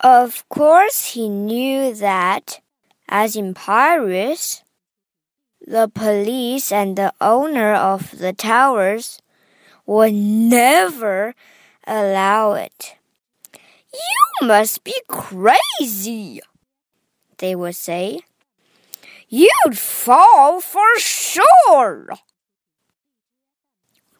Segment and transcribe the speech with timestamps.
[0.00, 2.60] Of course, he knew that,
[3.08, 4.62] as in Paris,
[5.60, 9.20] the police and the owner of the towers
[9.86, 11.34] would never
[11.86, 12.96] allow it.
[13.92, 16.40] You must be crazy,
[17.38, 18.20] they would say.
[19.28, 22.18] You'd fall for sure.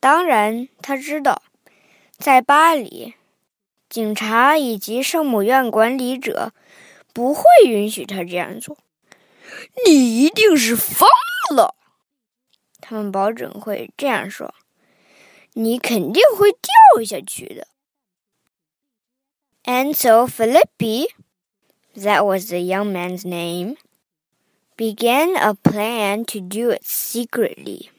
[0.00, 1.42] 当然，他知道，
[2.18, 3.14] 在巴黎，
[3.91, 6.53] 警察以及圣母院管理者
[7.11, 8.77] 不会允许他这样做。
[9.85, 11.09] 你一定是疯
[11.53, 11.75] 了，
[12.79, 14.55] 他们保准会这样说。
[15.55, 17.67] 你肯定会掉下去的。
[19.65, 21.09] And so Philippe,
[21.93, 23.75] that was the young man's name,
[24.77, 27.89] began a plan to do it secretly.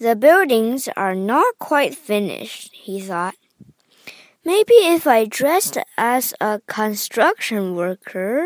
[0.00, 3.34] The buildings are not quite finished, he thought.
[4.43, 8.45] Maybe if I dressed as a construction worker.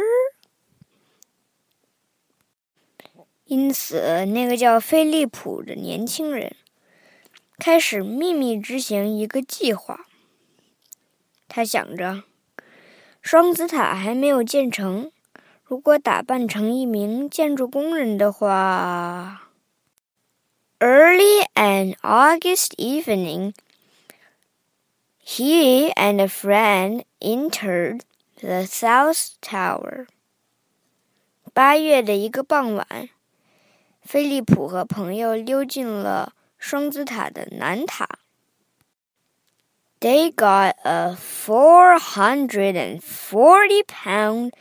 [3.46, 6.56] 因此，那个叫菲利普的年轻人
[7.60, 10.08] 开始秘密执行一个计划。
[11.48, 12.24] 他想着，
[13.22, 15.12] 双子塔还没有建成，
[15.64, 19.52] 如果打扮成一名建筑工人的话。
[20.80, 23.54] Early an August evening,
[25.28, 28.04] he and a friend entered
[28.42, 30.08] the South Tower.
[31.54, 33.10] 八月的一个傍晚，
[34.02, 38.10] 菲利普和朋友溜进了双子塔的南塔。
[40.00, 44.52] They got a 440 pound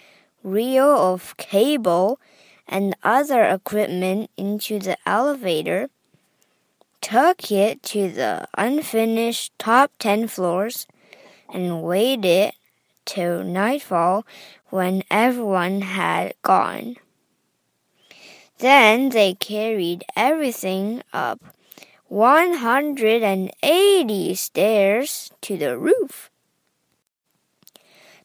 [0.44, 2.18] reel of cable
[2.66, 5.88] and other equipment into the elevator
[7.00, 10.86] took it to the unfinished top 10 floors,
[11.52, 12.52] and waited
[13.04, 14.24] till nightfall
[14.70, 16.96] when everyone had gone.
[18.58, 21.40] Then they carried everything up
[22.08, 26.30] 180 stairs to the roof.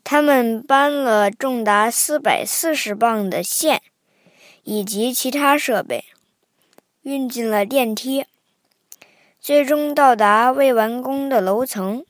[0.04, 3.82] 他们搬了重达四百四十磅的线，
[4.64, 6.06] 以及其他设备，
[7.02, 8.26] 运进了电梯。
[9.43, 12.05] 最终到达未完工的楼层，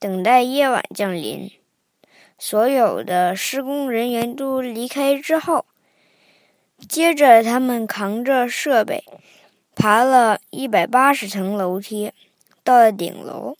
[0.00, 1.52] 等待夜晚降临。
[2.36, 5.66] 所有的施工人员都离开之后，
[6.88, 9.04] 接着他们扛着设备，
[9.76, 12.10] 爬了一百八十层楼梯，
[12.64, 13.56] 到了顶楼。